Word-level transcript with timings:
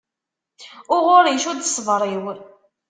Uɣur 0.95 1.25
icudd 1.27 1.61
ṣṣber-iw. 1.69 2.25